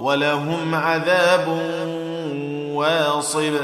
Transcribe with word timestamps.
ولهم 0.00 0.74
عذاب 0.74 1.48
واصب 2.72 3.54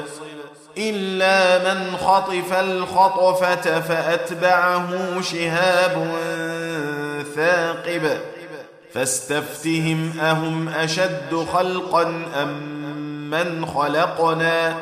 إلا 0.79 1.75
من 1.75 1.97
خطف 1.97 2.53
الخطفة 2.53 3.81
فأتبعه 3.81 5.21
شهاب 5.21 6.13
ثاقب 7.35 8.19
فاستفتهم 8.95 10.21
أهم 10.21 10.69
أشد 10.69 11.47
خلقا 11.53 12.03
أم 12.43 12.81
من 13.31 13.67
خلقنا 13.67 14.77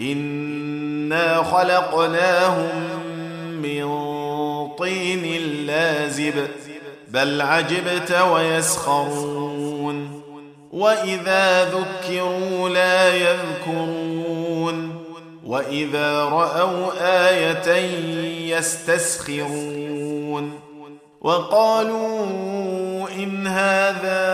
إنا 0.00 1.42
خلقناهم 1.42 2.88
من 3.62 3.88
طين 4.78 5.40
لازب 5.66 6.46
بل 7.08 7.40
عجبت 7.40 8.12
ويسخرون 8.12 9.53
واذا 10.74 11.64
ذكروا 11.64 12.68
لا 12.68 13.14
يذكرون 13.14 15.04
واذا 15.44 16.24
راوا 16.24 16.92
إيه 17.00 18.56
يستسخرون 18.56 20.60
وقالوا 21.20 22.26
ان 23.10 23.46
هذا 23.46 24.24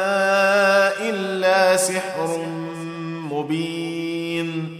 الا 1.00 1.76
سحر 1.76 2.38
مبين 3.32 4.76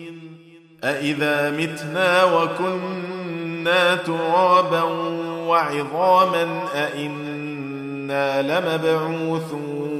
أإذا 0.85 1.51
متنا 1.51 2.25
وكنا 2.25 3.95
ترابا 3.95 4.83
وعظاما 5.47 6.63
أإنا 6.75 8.43
لمبعوثون 8.43 10.00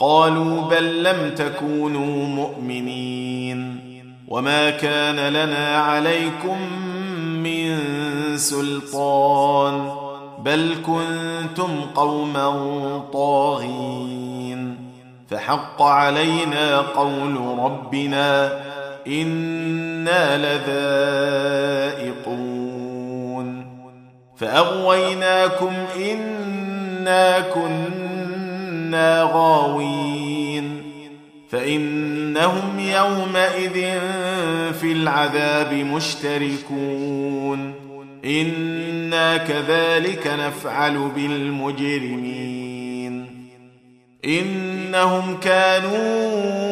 قالوا 0.00 0.62
بل 0.62 1.02
لم 1.02 1.30
تكونوا 1.36 2.26
مؤمنين. 2.26 3.80
وما 4.28 4.70
كان 4.70 5.32
لنا 5.32 5.76
عليكم 5.76 6.58
من 7.42 7.78
سلطان 8.36 9.92
بل 10.38 10.74
كنتم 10.86 11.80
قوما 11.94 12.48
طاغين. 13.12 14.76
فحق 15.30 15.82
علينا 15.82 16.78
قول 16.78 17.36
ربنا 17.58 18.60
إنا 19.06 20.38
لذائقون. 21.96 22.30
فأغويناكم 24.36 25.72
إنا 25.96 27.40
كنا 27.40 28.09
غاوين 29.22 30.82
فانهم 31.50 32.78
يومئذ 32.78 33.72
في 34.72 34.92
العذاب 34.92 35.74
مشتركون 35.74 37.74
أنا 38.24 39.36
كذلك 39.36 40.26
نفعل 40.26 41.10
بالمجرمين 41.16 42.80
انهم 44.24 45.40
كانوا 45.40 46.70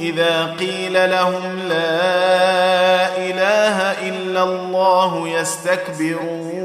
اذا 0.00 0.44
قيل 0.44 1.10
لهم 1.10 1.58
لا 1.68 3.16
اله 3.16 4.08
الا 4.08 4.42
الله 4.42 5.28
يستكبرون 5.28 6.64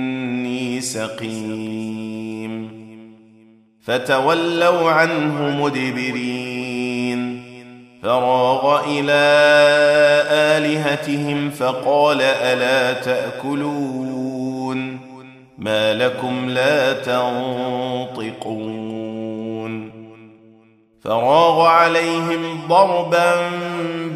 سقيم. 0.81 2.81
فتولوا 3.81 4.91
عنه 4.91 5.63
مدبرين. 5.63 7.41
فراغ 8.03 8.85
إلى 8.85 9.21
آلهتهم 10.31 11.49
فقال 11.49 12.21
ألا 12.21 12.93
تأكلون؟ 12.93 14.99
ما 15.57 15.93
لكم 15.93 16.49
لا 16.49 16.93
تنطقون. 16.93 18.41
فراغ 21.03 21.61
عليهم 21.61 22.67
ضربا 22.67 23.49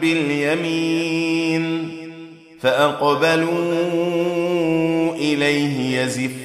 باليمين 0.01 1.89
فأقبلوا 2.59 3.55
إليه 5.15 6.01
يزفون 6.01 6.44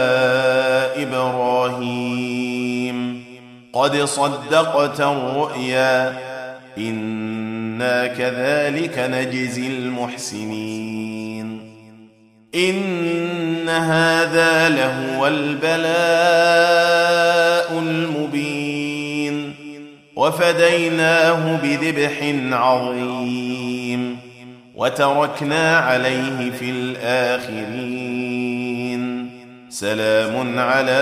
قد 3.73 3.97
صدقت 3.97 5.01
الرؤيا. 5.01 6.17
إنا 6.77 8.07
كذلك 8.07 8.97
نجزي 8.97 9.67
المحسنين. 9.67 11.61
إن 12.55 13.69
هذا 13.69 14.69
لهو 14.69 15.27
البلاء 15.27 15.71
المبين. 17.79 19.53
وفديناه 20.15 21.59
بذبح 21.63 22.33
عظيم. 22.57 24.17
وتركنا 24.75 25.77
عليه 25.77 26.51
في 26.59 26.69
الآخرين. 26.69 28.11
سلام 29.69 30.59
على 30.59 31.01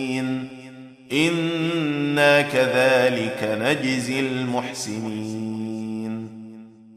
أنا 1.13 2.41
كذلك 2.41 3.57
نجزي 3.61 4.19
المحسنين 4.19 5.51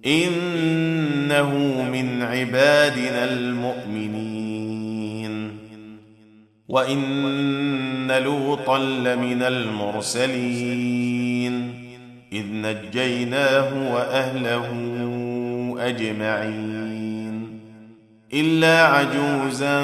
انه 0.07 1.53
من 1.93 2.23
عبادنا 2.23 3.25
المؤمنين 3.25 4.55
وان 6.69 8.13
لوطا 8.13 8.79
لمن 8.79 9.43
المرسلين 9.43 10.95
اذ 12.33 12.45
نجيناه 12.53 13.95
واهله 13.95 14.67
اجمعين 15.79 17.61
الا 18.35 18.87
عجوزا 18.87 19.81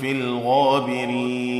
في 0.00 0.12
الغابرين 0.12 1.59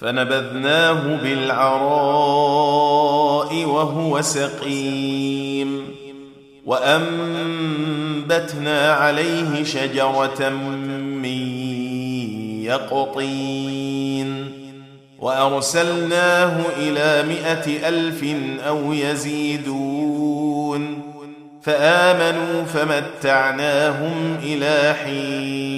فنبذناه 0.00 1.16
بالعراء 1.22 2.84
وهو 3.64 4.22
سقيم 4.22 5.88
وأنبتنا 6.64 8.12
عليه 8.92 9.64
شجرة 9.64 10.48
من 11.22 11.48
يقطين 12.64 14.48
وأرسلناه 15.18 16.60
إلى 16.76 17.28
مائه 17.28 17.88
ألف 17.88 18.24
أو 18.66 18.92
يزيدون 18.92 20.48
فآمنوا 21.62 22.64
فمتعناهم 22.64 24.36
إلى 24.42 24.94
حين 25.04 25.77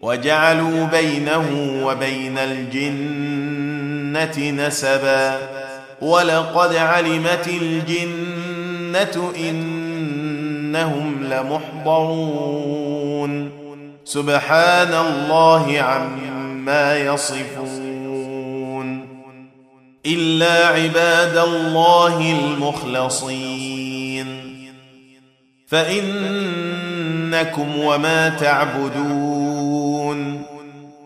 وجعلوا 0.00 0.84
بينه 0.84 1.46
وبين 1.84 2.38
الجنة 2.38 4.50
نسبا 4.50 5.38
ولقد 6.02 6.76
علمت 6.76 7.50
الجنة 7.62 9.32
إنهم 9.36 11.24
لمحضرون. 11.24 12.80
سبحان 14.04 14.94
الله 14.94 15.80
عما 15.80 16.98
يصفون. 16.98 19.06
إلا 20.06 20.66
عباد 20.66 21.36
الله 21.36 22.36
المخلصين. 22.40 24.26
فإنكم 25.66 27.78
وما 27.78 28.28
تعبدون 28.28 29.19